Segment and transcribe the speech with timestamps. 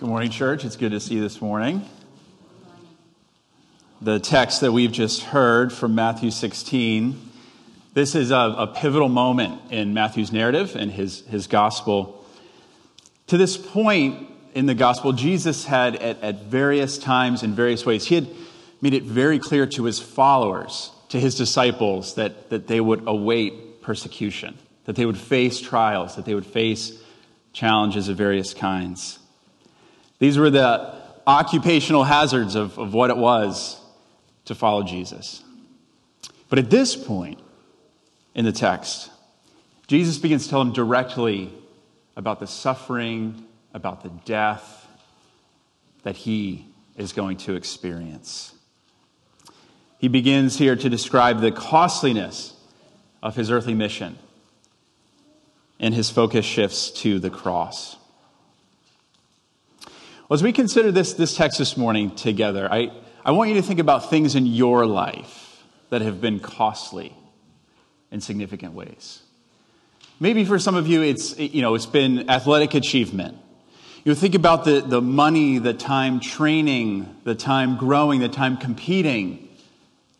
[0.00, 0.64] Good morning, church.
[0.64, 1.84] It's good to see you this morning.
[4.00, 7.20] The text that we've just heard from Matthew 16,
[7.92, 12.24] this is a, a, pivotal moment in Matthew's narrative and his, his gospel.
[13.26, 18.06] To this point in the gospel, Jesus had, at, at various times, in various ways,
[18.06, 18.28] he had
[18.80, 23.82] made it very clear to his followers, to his disciples, that, that they would await
[23.82, 24.56] persecution,
[24.86, 26.98] that they would face trials, that they would face
[27.52, 29.19] challenges of various kinds.
[30.20, 30.94] These were the
[31.26, 33.80] occupational hazards of, of what it was
[34.44, 35.42] to follow Jesus.
[36.48, 37.40] But at this point
[38.34, 39.10] in the text,
[39.86, 41.52] Jesus begins to tell them directly
[42.16, 44.86] about the suffering, about the death
[46.02, 46.66] that he
[46.96, 48.54] is going to experience.
[49.98, 52.54] He begins here to describe the costliness
[53.22, 54.18] of his earthly mission,
[55.78, 57.96] and his focus shifts to the cross.
[60.30, 62.92] Well, as we consider this, this text this morning together, I,
[63.24, 67.12] I want you to think about things in your life that have been costly
[68.12, 69.22] in significant ways.
[70.20, 73.38] Maybe for some of you, it's, you know, it's been athletic achievement.
[74.04, 79.48] You think about the, the money, the time training, the time growing, the time competing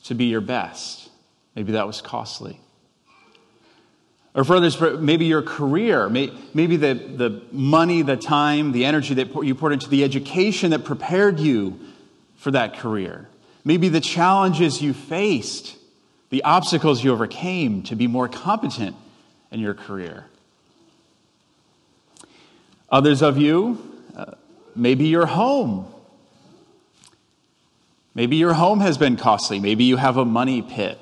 [0.07, 1.09] to be your best.
[1.55, 2.59] Maybe that was costly.
[4.33, 9.55] Or further, maybe your career, maybe the, the money, the time, the energy that you
[9.57, 11.81] poured into the education that prepared you
[12.37, 13.29] for that career.
[13.65, 15.77] Maybe the challenges you faced,
[16.31, 18.95] the obstacles you overcame to be more competent
[19.51, 20.27] in your career.
[22.89, 23.79] Others of you,
[24.17, 24.35] uh,
[24.77, 25.93] maybe your home.
[28.15, 29.59] Maybe your home has been costly.
[29.61, 30.99] Maybe you have a money pit.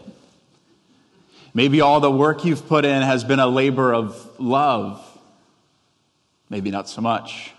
[1.59, 5.05] Maybe all the work you've put in has been a labor of love.
[6.49, 7.51] Maybe not so much.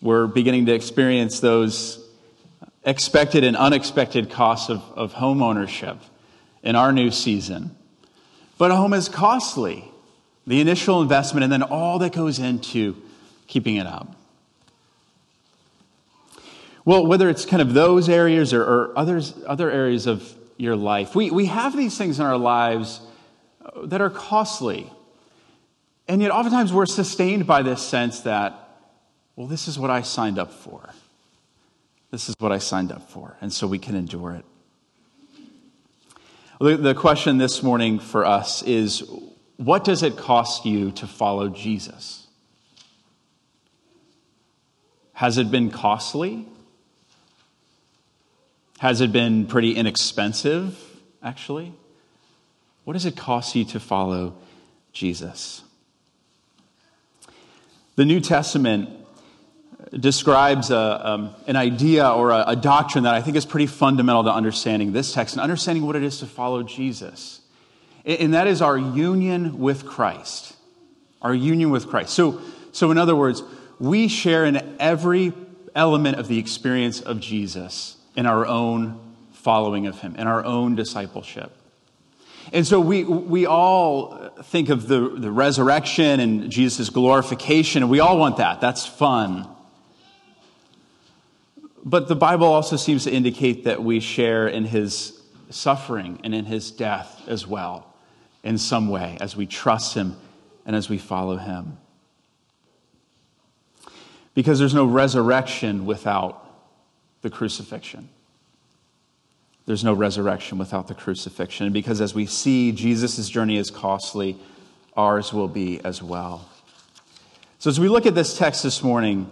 [0.00, 2.02] We're beginning to experience those
[2.82, 5.98] expected and unexpected costs of, of home ownership
[6.62, 7.76] in our new season.
[8.56, 9.84] But a home is costly.
[10.46, 12.96] The initial investment and then all that goes into
[13.48, 14.16] keeping it up.
[16.86, 21.14] Well, whether it's kind of those areas or, or others, other areas of your life.
[21.14, 23.00] We, we have these things in our lives
[23.64, 24.92] uh, that are costly.
[26.06, 28.54] And yet, oftentimes, we're sustained by this sense that,
[29.36, 30.90] well, this is what I signed up for.
[32.10, 33.36] This is what I signed up for.
[33.40, 34.44] And so we can endure it.
[36.60, 39.08] The, the question this morning for us is
[39.58, 42.26] what does it cost you to follow Jesus?
[45.12, 46.46] Has it been costly?
[48.78, 50.78] Has it been pretty inexpensive,
[51.20, 51.72] actually?
[52.84, 54.36] What does it cost you to follow
[54.92, 55.62] Jesus?
[57.96, 58.88] The New Testament
[59.98, 64.22] describes a, um, an idea or a, a doctrine that I think is pretty fundamental
[64.24, 67.40] to understanding this text and understanding what it is to follow Jesus.
[68.04, 70.54] And that is our union with Christ.
[71.20, 72.10] Our union with Christ.
[72.10, 72.40] So,
[72.70, 73.42] so in other words,
[73.80, 75.32] we share in every
[75.74, 78.98] element of the experience of Jesus in our own
[79.30, 81.52] following of him, in our own discipleship.
[82.52, 88.00] And so we, we all think of the, the resurrection and Jesus' glorification, and we
[88.00, 88.60] all want that.
[88.60, 89.46] That's fun.
[91.84, 96.44] But the Bible also seems to indicate that we share in his suffering and in
[96.44, 97.94] his death as well,
[98.42, 100.16] in some way, as we trust him
[100.66, 101.78] and as we follow him.
[104.34, 106.47] Because there's no resurrection without
[107.22, 108.08] the crucifixion.
[109.66, 111.72] There's no resurrection without the crucifixion.
[111.72, 114.38] Because as we see Jesus' journey is costly,
[114.96, 116.48] ours will be as well.
[117.58, 119.30] So as we look at this text this morning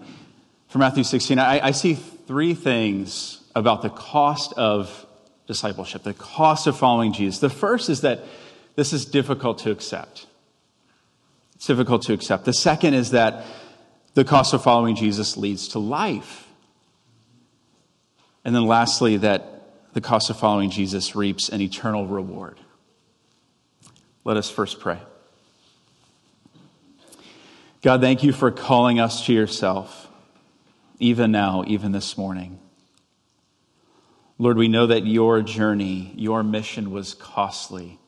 [0.69, 5.07] from Matthew 16, I, I see three things about the cost of
[5.47, 7.41] discipleship, the cost of following Jesus.
[7.41, 8.21] The first is that
[8.75, 10.27] this is difficult to accept.
[11.55, 12.45] It's difficult to accept.
[12.45, 13.47] The second is that
[14.13, 16.46] the cost of following Jesus leads to life.
[18.47, 22.61] And then lastly, that the cost of following Jesus reaps an eternal reward.
[24.23, 25.01] Let us first pray.
[27.83, 30.09] God, thank you for calling us to yourself,
[31.01, 32.61] even now, even this morning.
[34.39, 37.99] Lord, we know that your journey, your mission was costly.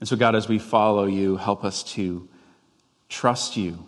[0.00, 2.28] And so, God, as we follow you, help us to
[3.08, 3.86] trust you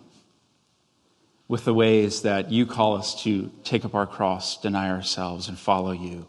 [1.47, 5.57] with the ways that you call us to take up our cross, deny ourselves, and
[5.57, 6.27] follow you,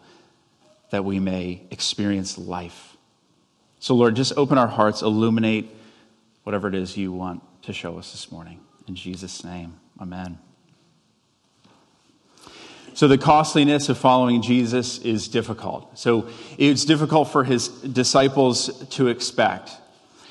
[0.91, 2.97] that we may experience life.
[3.79, 5.71] So, Lord, just open our hearts, illuminate
[6.43, 8.61] whatever it is you want to show us this morning.
[8.87, 10.39] In Jesus' name, amen.
[12.95, 15.99] So, the costliness of following Jesus is difficult.
[15.99, 16.29] So,
[16.59, 19.71] it's difficult for his disciples to expect.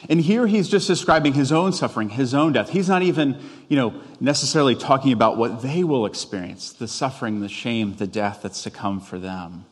[0.09, 2.69] And here he's just describing his own suffering, his own death.
[2.69, 7.49] He's not even, you know, necessarily talking about what they will experience the suffering, the
[7.49, 9.65] shame, the death that's to come for them.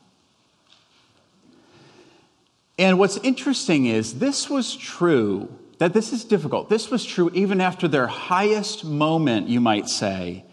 [2.78, 6.70] And what's interesting is this was true, that this is difficult.
[6.70, 10.46] This was true even after their highest moment, you might say,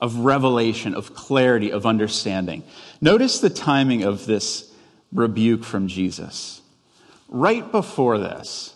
[0.00, 2.62] of revelation, of clarity, of understanding.
[3.00, 4.72] Notice the timing of this
[5.12, 6.62] rebuke from Jesus.
[7.28, 8.75] Right before this,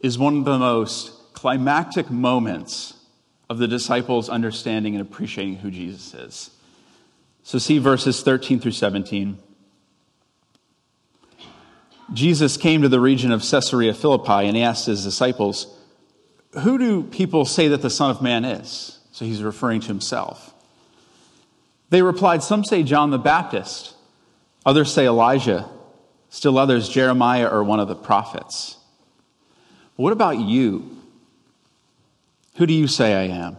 [0.00, 2.94] is one of the most climactic moments
[3.48, 6.50] of the disciples' understanding and appreciating who Jesus is.
[7.42, 9.38] So, see verses 13 through 17.
[12.12, 15.66] Jesus came to the region of Caesarea Philippi and he asked his disciples,
[16.60, 18.98] Who do people say that the Son of Man is?
[19.12, 20.54] So he's referring to himself.
[21.90, 23.94] They replied, Some say John the Baptist,
[24.66, 25.68] others say Elijah,
[26.28, 28.76] still others Jeremiah or one of the prophets.
[29.96, 30.90] What about you?
[32.56, 33.56] Who do you say I am?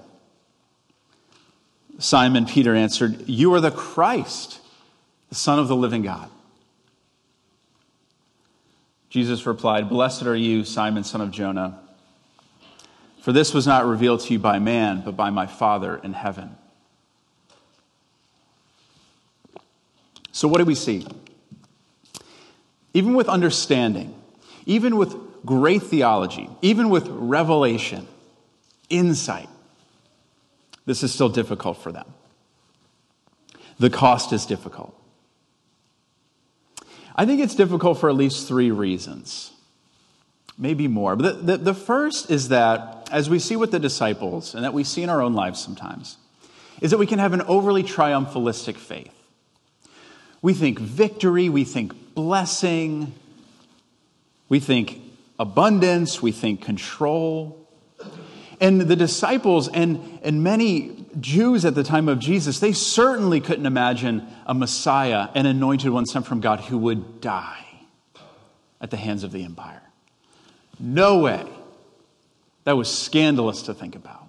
[1.97, 4.59] Simon Peter answered, You are the Christ,
[5.29, 6.29] the Son of the living God.
[9.09, 11.79] Jesus replied, Blessed are you, Simon, son of Jonah,
[13.21, 16.57] for this was not revealed to you by man, but by my Father in heaven.
[20.33, 21.07] So, what do we see?
[22.93, 24.13] Even with understanding,
[24.65, 25.15] even with
[25.45, 28.07] great theology, even with revelation,
[28.89, 29.49] insight,
[30.85, 32.13] this is still difficult for them.
[33.79, 34.99] The cost is difficult.
[37.15, 39.51] I think it's difficult for at least three reasons,
[40.57, 41.15] maybe more.
[41.15, 44.73] But the, the, the, first is that, as we see with the disciples, and that
[44.73, 46.17] we see in our own lives sometimes,
[46.81, 49.11] is that we can have an overly triumphalistic faith.
[50.41, 53.13] We think victory, we think blessing,
[54.49, 55.04] we think
[55.39, 57.67] abundance, we think control.
[58.59, 63.65] And the disciples and, and many Jews at the time of Jesus, they certainly couldn't
[63.65, 67.65] imagine a Messiah, an anointed one sent from God, who would die
[68.79, 69.81] at the hands of the empire.
[70.79, 71.45] No way.
[72.65, 74.23] That was scandalous to think about.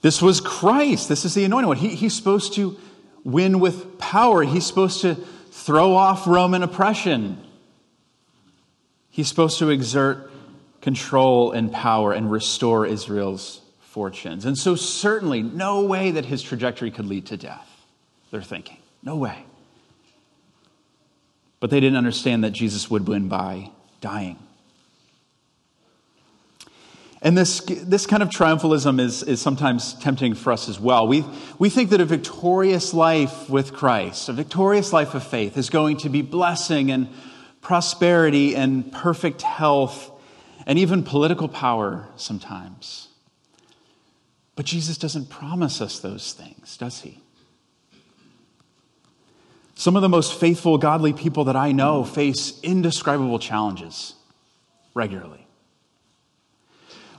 [0.00, 1.08] This was Christ.
[1.08, 1.76] This is the anointed one.
[1.76, 2.76] He, he's supposed to
[3.24, 4.42] win with power.
[4.42, 5.16] He's supposed to
[5.62, 7.38] throw off Roman oppression.
[9.10, 10.30] He's supposed to exert
[10.80, 14.44] control and power and restore Israel's fortunes.
[14.44, 17.68] And so, certainly, no way that his trajectory could lead to death,
[18.30, 18.78] they're thinking.
[19.02, 19.44] No way.
[21.60, 23.70] But they didn't understand that Jesus would win by
[24.00, 24.38] dying.
[27.24, 31.06] And this, this kind of triumphalism is, is sometimes tempting for us as well.
[31.06, 31.24] We,
[31.56, 35.98] we think that a victorious life with Christ, a victorious life of faith, is going
[35.98, 37.08] to be blessing and
[37.60, 40.10] prosperity and perfect health
[40.66, 43.06] and even political power sometimes.
[44.56, 47.20] But Jesus doesn't promise us those things, does he?
[49.76, 54.14] Some of the most faithful, godly people that I know face indescribable challenges
[54.92, 55.41] regularly.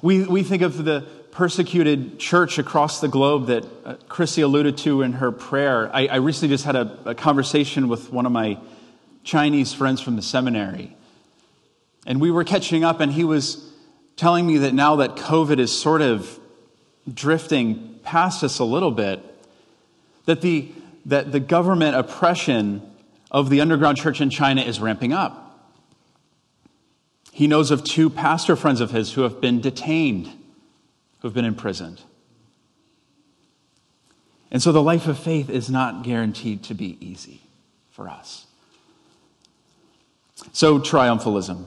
[0.04, 5.02] We, we think of the persecuted church across the globe that uh, Chrissy alluded to
[5.02, 5.90] in her prayer.
[5.96, 8.60] I, I recently just had a, a conversation with one of my
[9.24, 10.94] Chinese friends from the seminary.
[12.06, 13.72] And we were catching up, and he was
[14.18, 16.38] telling me that now that COVID is sort of
[17.12, 19.22] drifting past us a little bit,
[20.26, 20.70] that the,
[21.06, 22.82] that the government oppression
[23.32, 25.43] of the underground church in China is ramping up.
[27.34, 31.46] He knows of two pastor friends of his who have been detained, who have been
[31.46, 32.00] imprisoned.
[34.52, 37.42] And so the life of faith is not guaranteed to be easy
[37.90, 38.46] for us.
[40.52, 41.66] So, triumphalism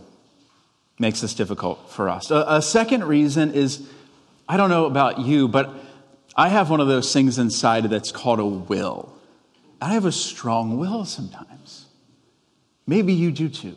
[1.01, 2.31] makes this difficult for us.
[2.31, 3.89] A, a, second reason is
[4.49, 5.75] I don't know about you, but
[6.37, 9.13] I have one of those things inside that's called a will.
[9.81, 11.87] I have a strong will sometimes.
[12.87, 13.77] Maybe you do too.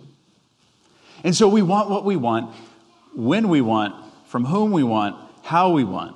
[1.24, 2.56] And so we want what we want,
[3.14, 3.96] when we want,
[4.28, 6.16] from whom we want, how we want.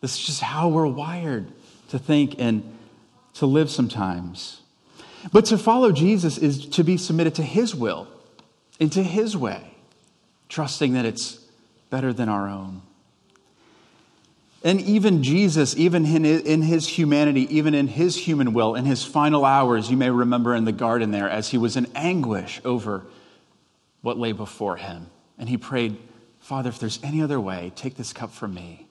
[0.00, 1.46] This is just how we're wired
[1.90, 2.76] to think and
[3.34, 4.60] to live sometimes.
[5.32, 8.08] But to follow Jesus is to be submitted to his will
[8.80, 9.74] and to his way,
[10.48, 11.44] trusting that it's
[11.90, 12.82] better than our own.
[14.62, 19.44] And even Jesus, even in his humanity, even in his human will, in his final
[19.44, 23.04] hours, you may remember in the garden there, as he was in anguish over
[24.02, 25.06] what lay before him.
[25.38, 25.96] And he prayed,
[26.40, 28.86] Father, if there's any other way, take this cup from me.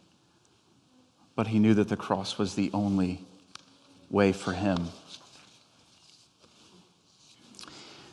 [1.36, 3.24] But he knew that the cross was the only
[4.10, 4.90] way for him.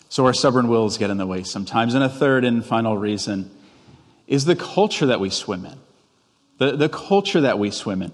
[0.09, 1.95] So our stubborn wills get in the way sometimes.
[1.95, 3.51] And a third and final reason
[4.27, 5.79] is the culture that we swim in.
[6.59, 8.13] The, the culture that we swim in.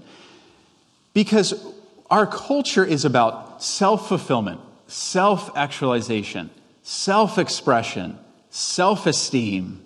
[1.15, 1.65] Because
[2.11, 6.51] our culture is about self fulfillment, self actualization,
[6.83, 8.19] self expression,
[8.53, 9.83] self esteem,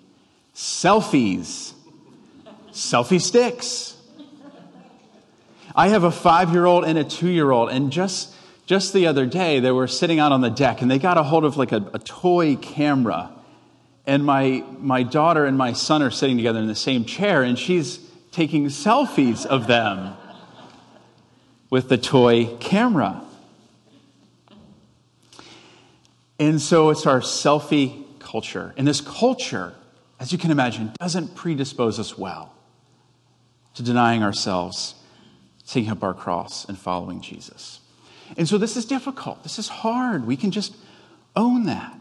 [0.55, 1.73] selfies,
[2.73, 3.95] selfie sticks.
[5.75, 8.35] I have a five year old and a two year old, and just,
[8.67, 11.23] just the other day, they were sitting out on the deck and they got a
[11.23, 13.31] hold of like a, a toy camera.
[14.05, 17.59] And my, my daughter and my son are sitting together in the same chair, and
[17.59, 17.99] she's
[18.31, 20.17] taking selfies of them
[21.71, 23.23] with the toy camera.
[26.39, 28.06] And so it's our selfie
[28.37, 28.75] culture.
[28.77, 29.73] And this culture,
[30.21, 32.53] as you can imagine, doesn't predispose us well
[33.73, 34.95] to denying ourselves,
[35.67, 37.81] taking up our cross, and following Jesus.
[38.37, 39.43] And so this is difficult.
[39.43, 40.27] This is hard.
[40.27, 40.77] We can just
[41.35, 41.99] own that.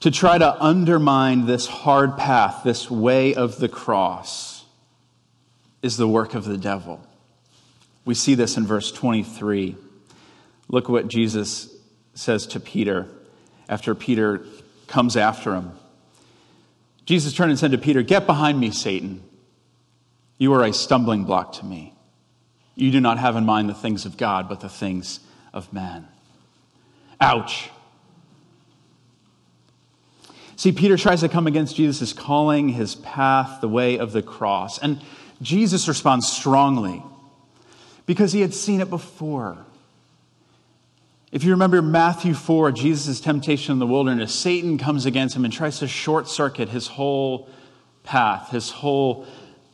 [0.00, 4.64] To try to undermine this hard path, this way of the cross,
[5.82, 7.04] is the work of the devil.
[8.04, 9.74] We see this in verse 23.
[10.68, 11.74] Look what Jesus
[12.18, 13.06] says to Peter
[13.68, 14.44] after Peter
[14.86, 15.72] comes after him.
[17.04, 19.22] Jesus turned and said to Peter, Get behind me, Satan.
[20.36, 21.94] You are a stumbling block to me.
[22.74, 25.20] You do not have in mind the things of God, but the things
[25.52, 26.06] of man.
[27.20, 27.70] Ouch.
[30.56, 34.78] See, Peter tries to come against Jesus' calling, his path, the way of the cross.
[34.78, 35.00] And
[35.40, 37.02] Jesus responds strongly
[38.06, 39.64] because he had seen it before.
[41.30, 45.52] If you remember Matthew 4, Jesus' temptation in the wilderness, Satan comes against him and
[45.52, 47.50] tries to short circuit his whole
[48.02, 49.26] path, his whole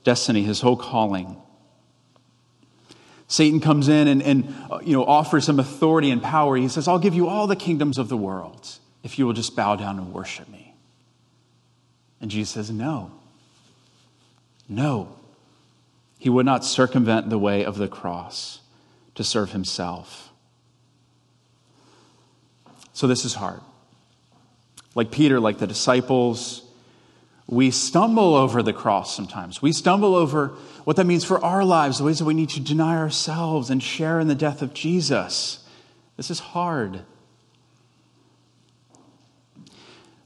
[0.02, 1.36] destiny, his whole calling.
[3.28, 6.56] Satan comes in and, and uh, you know, offers him authority and power.
[6.56, 9.54] He says, I'll give you all the kingdoms of the world if you will just
[9.54, 10.74] bow down and worship me.
[12.20, 13.12] And Jesus says, No.
[14.68, 15.16] No.
[16.18, 18.60] He would not circumvent the way of the cross
[19.14, 20.23] to serve himself.
[22.94, 23.60] So this is hard.
[24.94, 26.62] Like Peter, like the disciples,
[27.46, 29.60] we stumble over the cross sometimes.
[29.60, 30.48] We stumble over
[30.84, 33.82] what that means for our lives, the ways that we need to deny ourselves and
[33.82, 35.66] share in the death of Jesus.
[36.16, 37.02] This is hard.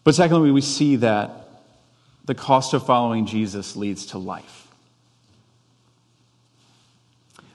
[0.05, 1.49] But secondly, we see that
[2.27, 4.69] the cost of following Jesus leads to life.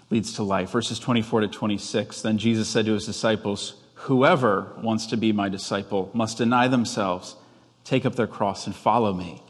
[0.10, 0.72] Leads to life.
[0.72, 2.22] Verses 24 to 26.
[2.24, 7.38] Then Jesus said to his disciples, Whoever wants to be my disciple must deny themselves,
[7.86, 9.42] take up their cross, and follow me.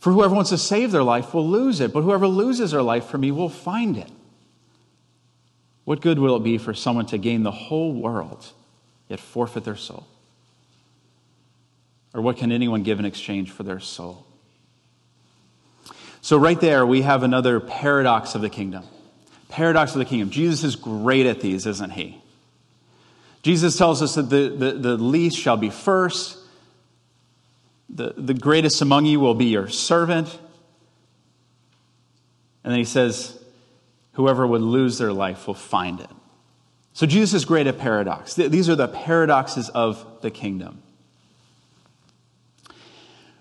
[0.00, 3.06] For whoever wants to save their life will lose it, but whoever loses their life
[3.06, 4.10] for me will find it.
[5.84, 8.44] What good will it be for someone to gain the whole world,
[9.08, 10.04] yet forfeit their soul?
[12.12, 14.26] Or what can anyone give in exchange for their soul?
[16.22, 18.82] So, right there, we have another paradox of the kingdom.
[19.48, 20.30] Paradox of the kingdom.
[20.30, 22.20] Jesus is great at these, isn't he?
[23.44, 26.38] Jesus tells us that the, the, the least shall be first,
[27.90, 30.38] the, the greatest among you will be your servant.
[32.64, 33.38] And then he says,
[34.14, 36.08] whoever would lose their life will find it.
[36.94, 38.32] So Jesus is great at paradox.
[38.32, 40.80] These are the paradoxes of the kingdom.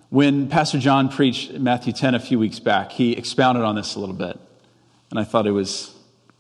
[0.10, 4.02] When Pastor John preached Matthew 10 a few weeks back, he expounded on this a
[4.02, 4.38] little bit,
[5.12, 5.96] and I thought it was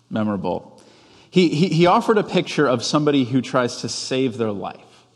[0.10, 0.73] memorable.
[1.34, 5.08] He, he, he offered a picture of somebody who tries to save their life.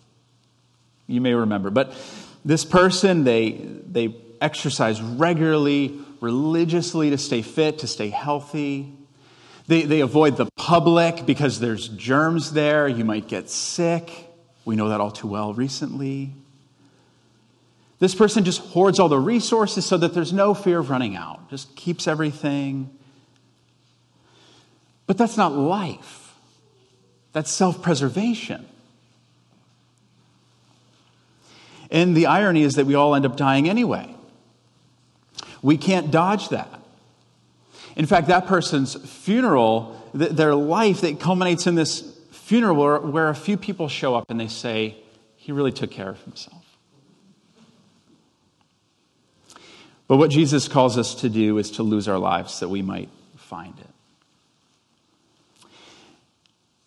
[1.05, 1.69] You may remember.
[1.69, 1.93] But
[2.43, 8.91] this person, they, they exercise regularly, religiously to stay fit, to stay healthy.
[9.67, 12.87] They, they avoid the public because there's germs there.
[12.87, 14.09] You might get sick.
[14.65, 16.31] We know that all too well recently.
[17.99, 21.47] This person just hoards all the resources so that there's no fear of running out,
[21.51, 22.96] just keeps everything.
[25.07, 26.35] But that's not life,
[27.31, 28.65] that's self preservation.
[31.89, 34.13] And the irony is that we all end up dying anyway.
[35.61, 36.81] We can't dodge that.
[37.95, 43.35] In fact, that person's funeral, their life, that culminates in this funeral where, where a
[43.35, 44.97] few people show up and they say,
[45.37, 46.77] he really took care of himself.
[50.07, 53.09] But what Jesus calls us to do is to lose our lives that we might
[53.37, 53.87] find it.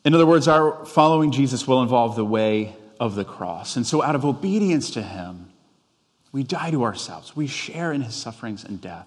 [0.05, 3.77] In other words, our following Jesus will involve the way of the cross.
[3.77, 5.51] And so, out of obedience to him,
[6.33, 7.37] we die to ourselves.
[7.37, 9.07] We share in his sufferings and death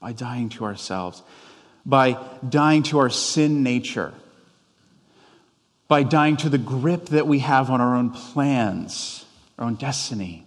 [0.00, 1.22] by dying to ourselves,
[1.86, 4.12] by dying to our sin nature,
[5.88, 9.24] by dying to the grip that we have on our own plans,
[9.58, 10.46] our own destiny.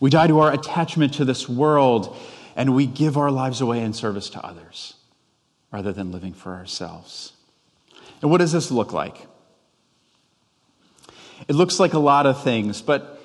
[0.00, 2.16] We die to our attachment to this world,
[2.56, 4.94] and we give our lives away in service to others
[5.72, 7.32] rather than living for ourselves.
[8.22, 9.26] And what does this look like?
[11.48, 13.20] It looks like a lot of things, but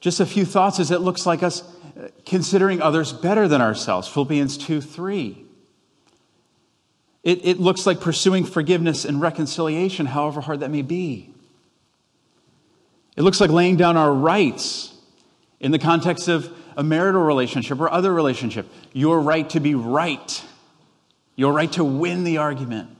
[0.00, 4.08] just a few thoughts is it looks like us uh, considering others better than ourselves.
[4.08, 5.44] Philippians 2 3.
[7.22, 11.34] It, it looks like pursuing forgiveness and reconciliation, however hard that may be.
[13.16, 14.94] It looks like laying down our rights
[15.60, 18.66] in the context of a marital relationship or other relationship.
[18.94, 20.42] Your right to be right,
[21.40, 22.94] your right to win the argument.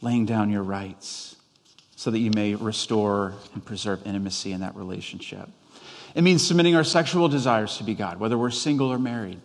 [0.00, 1.36] Laying down your rights
[1.96, 5.50] so that you may restore and preserve intimacy in that relationship.
[6.14, 9.38] It means submitting our sexual desires to be God, whether we're single or married.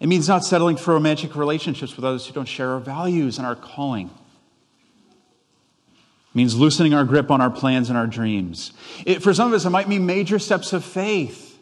[0.00, 3.46] It means not settling for romantic relationships with others who don't share our values and
[3.46, 4.06] our calling.
[4.06, 8.72] It means loosening our grip on our plans and our dreams.
[9.04, 11.58] It, for some of us, it might mean major steps of faith.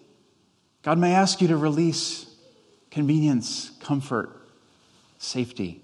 [0.82, 2.32] God may ask you to release
[2.92, 4.42] convenience, comfort,
[5.24, 5.80] safety.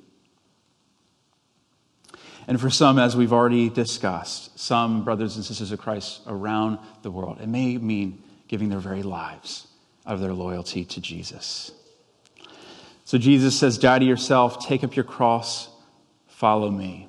[2.47, 7.11] And for some, as we've already discussed, some brothers and sisters of Christ around the
[7.11, 9.69] world, it may mean giving their very lives
[10.07, 11.71] out of their loyalty to Jesus.
[13.05, 15.69] So Jesus says, Die to yourself, take up your cross,
[16.27, 17.09] follow me.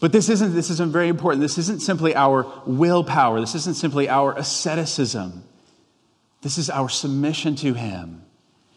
[0.00, 1.42] But this isn't, this isn't very important.
[1.42, 3.40] This isn't simply our willpower.
[3.40, 5.44] This isn't simply our asceticism.
[6.40, 8.22] This is our submission to Him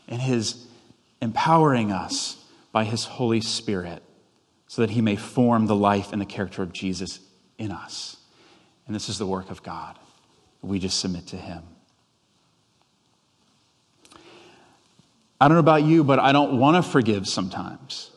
[0.09, 0.67] and His
[1.21, 2.42] empowering us
[2.73, 4.03] by His Holy Spirit
[4.73, 7.19] so that he may form the life and the character of Jesus
[7.59, 8.17] in us.
[8.87, 9.99] And this is the work of God.
[10.63, 11.61] We just submit to him.
[15.39, 18.09] I don't know about you, but I don't want to forgive sometimes.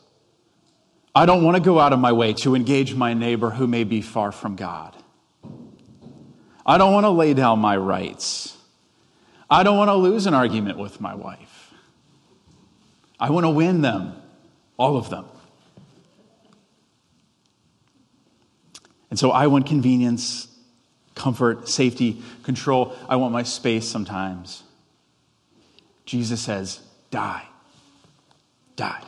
[1.13, 3.83] I don't want to go out of my way to engage my neighbor who may
[3.83, 4.95] be far from God.
[6.65, 8.57] I don't want to lay down my rights.
[9.47, 11.71] I don't want to lose an argument with my wife.
[13.19, 14.19] I want to win them,
[14.77, 15.25] all of them.
[19.09, 20.47] And so I want convenience,
[21.15, 22.95] comfort, safety, control.
[23.09, 24.63] I want my space sometimes.
[26.05, 27.45] Jesus says, die.
[28.75, 29.03] Die.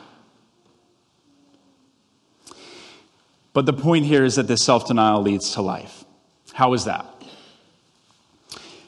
[3.52, 6.04] But the point here is that this self denial leads to life.
[6.52, 7.06] How is that?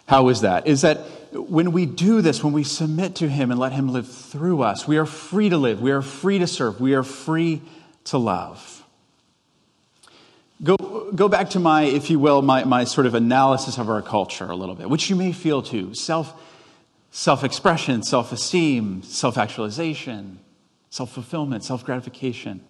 [0.06, 0.66] How is that?
[0.66, 1.00] Is that
[1.32, 4.86] when we do this, when we submit to Him and let Him live through us,
[4.86, 7.62] we are free to live, we are free to serve, we are free
[8.04, 8.84] to love.
[10.62, 10.76] Go,
[11.14, 14.44] go back to my, if you will, my, my sort of analysis of our culture
[14.44, 15.94] a little bit, which you may feel too.
[15.94, 16.40] Self,
[17.10, 20.38] self-expression, self-esteem, self-actualization,
[20.90, 22.62] self-fulfillment, self-gratification.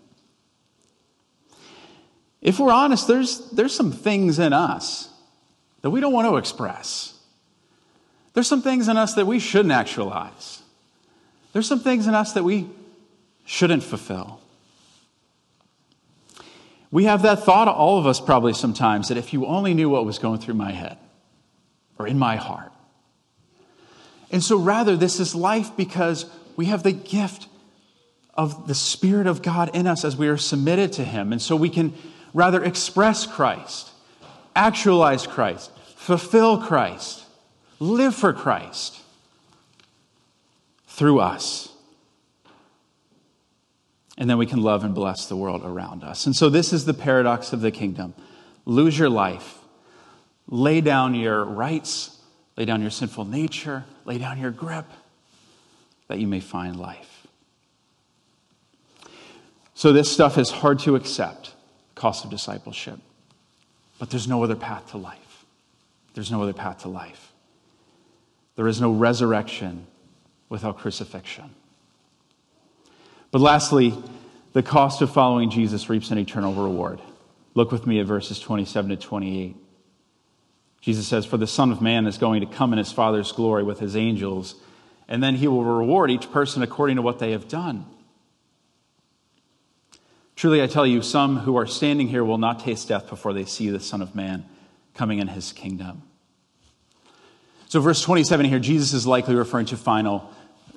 [2.40, 5.10] If we're honest, there's, there's some things in us
[5.82, 7.11] that we don't want to express.
[8.34, 10.62] There's some things in us that we shouldn't actualize.
[11.52, 12.68] There's some things in us that we
[13.44, 14.40] shouldn't fulfill.
[16.90, 20.04] We have that thought, all of us probably sometimes, that if you only knew what
[20.04, 20.98] was going through my head
[21.98, 22.70] or in my heart.
[24.30, 27.48] And so, rather, this is life because we have the gift
[28.34, 31.32] of the Spirit of God in us as we are submitted to Him.
[31.32, 31.94] And so we can
[32.32, 33.90] rather express Christ,
[34.56, 37.24] actualize Christ, fulfill Christ,
[37.82, 39.00] live for Christ
[40.86, 41.72] through us
[44.18, 46.26] and then we can love and bless the world around us.
[46.26, 48.14] And so, this is the paradox of the kingdom
[48.64, 49.58] lose your life,
[50.46, 52.18] lay down your rights,
[52.56, 54.86] lay down your sinful nature, lay down your grip,
[56.08, 57.26] that you may find life.
[59.74, 61.54] So, this stuff is hard to accept
[61.94, 63.00] cost of discipleship,
[63.98, 65.46] but there's no other path to life.
[66.14, 67.31] There's no other path to life.
[68.56, 69.86] There is no resurrection
[70.48, 71.50] without crucifixion.
[73.30, 73.94] But lastly,
[74.52, 77.00] the cost of following Jesus reaps an eternal reward.
[77.54, 79.56] Look with me at verses 27 to 28.
[80.80, 83.62] Jesus says, For the Son of Man is going to come in his Father's glory
[83.62, 84.56] with his angels,
[85.08, 87.86] and then he will reward each person according to what they have done.
[90.34, 93.44] Truly, I tell you, some who are standing here will not taste death before they
[93.44, 94.44] see the Son of Man
[94.92, 96.02] coming in his kingdom.
[97.72, 100.30] So, verse 27 here, Jesus is likely referring to final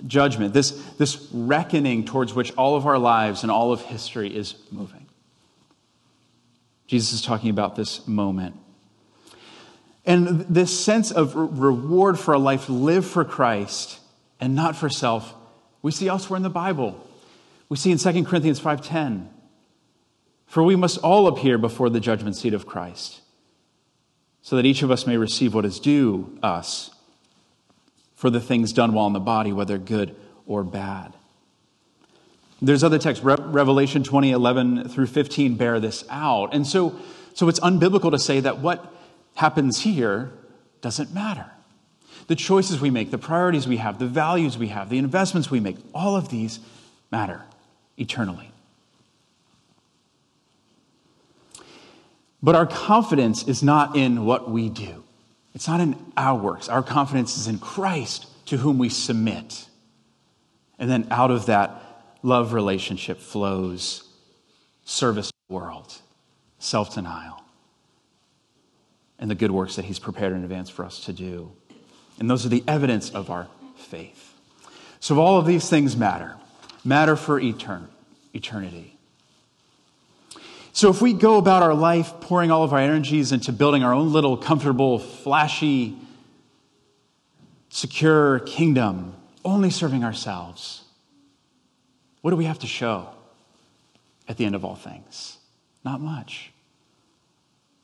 [0.07, 4.55] judgment, this, this reckoning towards which all of our lives and all of history is
[4.71, 5.05] moving.
[6.87, 8.55] Jesus is talking about this moment.
[10.05, 13.99] And this sense of reward for a life lived for Christ
[14.39, 15.33] and not for self,
[15.81, 17.05] we see elsewhere in the Bible.
[17.67, 19.27] We see in 2 Corinthians 5:10,
[20.47, 23.19] "For we must all appear before the judgment seat of Christ,
[24.45, 26.91] so that each of us may receive what is due us
[28.13, 31.13] for the things done while in the body, whether good or bad."
[32.61, 36.53] There's other texts, Re- Revelation 20, 11 through 15 bear this out.
[36.53, 36.95] And so,
[37.33, 38.93] so it's unbiblical to say that what
[39.33, 40.31] happens here
[40.81, 41.49] doesn't matter.
[42.27, 45.59] The choices we make, the priorities we have, the values we have, the investments we
[45.59, 46.59] make, all of these
[47.11, 47.41] matter
[47.97, 48.51] eternally.
[52.45, 55.03] But our confidence is not in what we do.
[55.55, 56.69] It's not in our works.
[56.69, 59.65] Our confidence is in Christ to whom we submit.
[60.77, 61.81] And then out of that
[62.21, 64.07] love relationship flows
[64.83, 65.91] service to the world,
[66.59, 67.41] self denial,
[69.17, 71.51] and the good works that He's prepared in advance for us to do.
[72.19, 74.35] And those are the evidence of our faith.
[74.99, 76.35] So, all of these things matter,
[76.83, 77.87] matter for etern-
[78.35, 78.94] eternity.
[80.75, 83.93] So, if we go about our life pouring all of our energies into building our
[83.93, 85.95] own little comfortable, flashy,
[87.69, 89.13] secure kingdom,
[89.45, 90.83] only serving ourselves,
[92.19, 93.07] what do we have to show
[94.27, 95.37] at the end of all things?
[95.85, 96.51] Not much.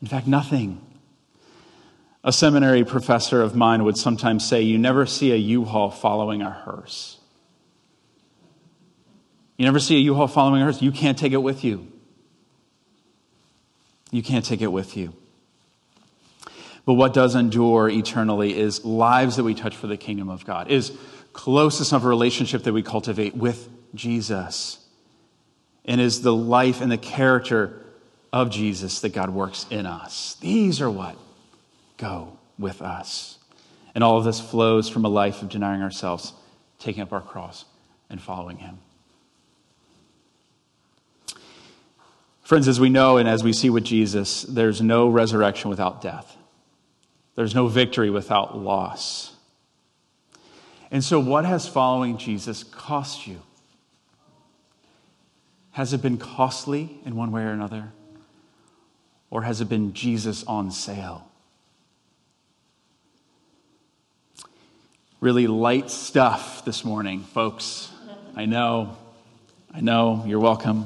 [0.01, 0.82] In fact, nothing.
[2.25, 6.41] A seminary professor of mine would sometimes say, You never see a U Haul following
[6.41, 7.19] a hearse.
[9.56, 10.82] You never see a U Haul following a hearse.
[10.82, 11.90] You can't take it with you.
[14.12, 15.13] You can't take it with you.
[16.86, 20.69] But what does endure eternally is lives that we touch for the kingdom of God,
[20.69, 20.91] is
[21.34, 24.86] closeness of a relationship that we cultivate with Jesus
[25.86, 27.86] and is the life and the character
[28.34, 30.36] of Jesus that God works in us.
[30.41, 31.17] These are what
[31.97, 33.38] go with us.
[33.93, 36.34] And all of this flows from a life of denying ourselves,
[36.80, 37.65] taking up our cross,
[38.10, 38.80] and following Him.
[42.52, 46.36] Friends, as we know and as we see with Jesus, there's no resurrection without death.
[47.36, 49.34] There's no victory without loss.
[50.92, 53.42] And so, what has following Jesus cost you?
[55.72, 57.94] Has it been costly in one way or another?
[59.30, 61.32] Or has it been Jesus on sale?
[65.22, 67.90] Really light stuff this morning, folks.
[68.36, 68.98] I know.
[69.74, 70.26] I know.
[70.28, 70.86] You're welcome.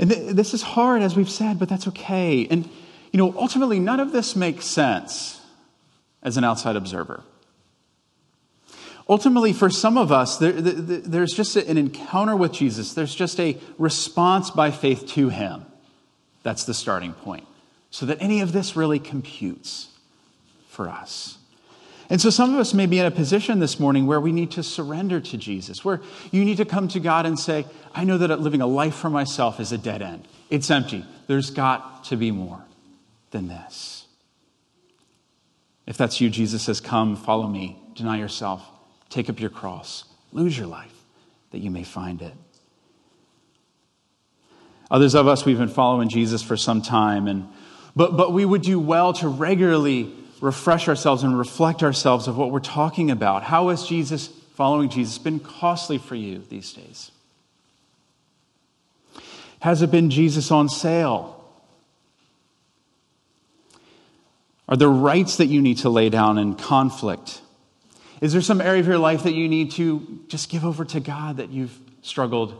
[0.00, 2.48] And th- this is hard, as we've said, but that's okay.
[2.50, 2.68] And,
[3.12, 5.40] you know, ultimately, none of this makes sense
[6.22, 7.22] as an outside observer
[9.10, 12.94] ultimately, for some of us, there, there's just an encounter with Jesus.
[12.94, 15.66] There's just a response by faith to him.
[16.44, 17.46] That's the starting point.
[17.90, 19.88] So that any of this really computes
[20.68, 21.36] for us.
[22.10, 24.50] And so some of us may be in a position this morning where we need
[24.52, 26.00] to surrender to Jesus, where
[26.32, 29.08] you need to come to God and say, I know that living a life for
[29.08, 30.26] myself is a dead end.
[30.50, 31.04] It's empty.
[31.28, 32.64] There's got to be more
[33.30, 34.06] than this.
[35.86, 38.62] If that's you, Jesus says, Come, follow me, deny yourself,
[39.08, 40.94] Take up your cross, lose your life,
[41.50, 42.32] that you may find it.
[44.88, 47.48] Others of us, we've been following Jesus for some time, and,
[47.94, 52.50] but, but we would do well to regularly refresh ourselves and reflect ourselves of what
[52.50, 53.42] we're talking about.
[53.42, 57.10] How has Jesus, following Jesus, been costly for you these days?
[59.60, 61.36] Has it been Jesus on sale?
[64.68, 67.42] Are there rights that you need to lay down in conflict?
[68.20, 71.00] Is there some area of your life that you need to just give over to
[71.00, 72.54] God that you've struggled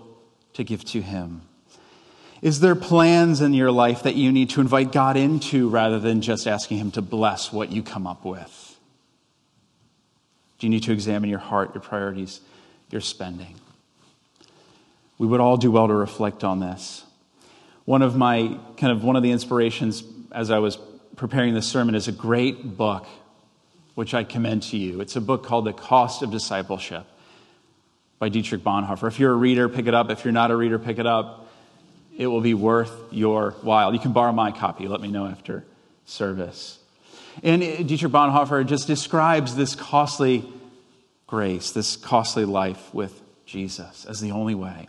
[0.54, 1.42] to give to Him?
[2.42, 6.22] Is there plans in your life that you need to invite God into rather than
[6.22, 8.79] just asking Him to bless what you come up with?
[10.59, 12.40] Do you need to examine your heart, your priorities,
[12.90, 13.57] your spending?
[15.18, 17.05] We would all do well to reflect on this.
[17.85, 20.79] One of my kind of one of the inspirations as I was
[21.16, 23.07] preparing this sermon is a great book
[23.94, 25.03] which I commend to you.
[25.03, 27.05] It's a book called The Cost of Discipleship
[28.18, 29.09] by Dietrich Bonhoeffer.
[29.09, 30.11] If you're a reader, pick it up.
[30.11, 31.49] If you're not a reader, pick it up.
[32.20, 33.94] It will be worth your while.
[33.94, 34.87] You can borrow my copy.
[34.87, 35.64] Let me know after
[36.04, 36.78] service.
[37.42, 40.44] And Dietrich Bonhoeffer just describes this costly
[41.26, 44.88] grace, this costly life with Jesus as the only way.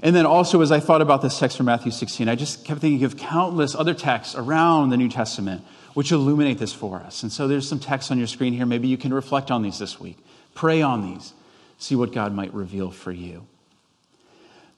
[0.00, 2.80] And then also, as I thought about this text from Matthew 16, I just kept
[2.80, 7.24] thinking of countless other texts around the New Testament which illuminate this for us.
[7.24, 8.64] And so there's some text on your screen here.
[8.64, 10.18] Maybe you can reflect on these this week.
[10.54, 11.32] Pray on these.
[11.78, 13.48] See what God might reveal for you.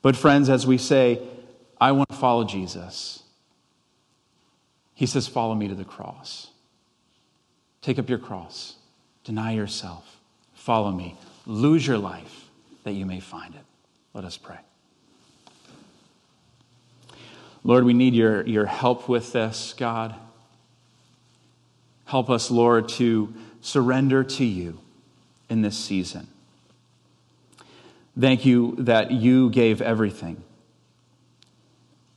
[0.04, 1.18] But, friends, as we say,
[1.80, 3.22] I want to follow Jesus.
[4.92, 6.48] He says, Follow me to the cross.
[7.80, 8.76] Take up your cross,
[9.24, 10.20] deny yourself,
[10.52, 12.50] follow me, lose your life
[12.82, 13.62] that you may find it.
[14.12, 14.58] Let us pray.
[17.62, 20.14] Lord, we need your, your help with this, God.
[22.04, 24.78] Help us, Lord, to surrender to you
[25.48, 26.28] in this season.
[28.18, 30.42] Thank you that you gave everything.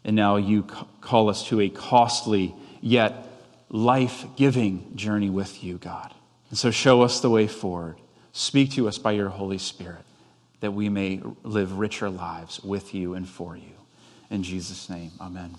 [0.03, 0.63] And now you
[1.01, 3.27] call us to a costly yet
[3.69, 6.13] life giving journey with you, God.
[6.49, 7.97] And so show us the way forward.
[8.31, 10.03] Speak to us by your Holy Spirit
[10.59, 13.73] that we may live richer lives with you and for you.
[14.29, 15.55] In Jesus' name, amen.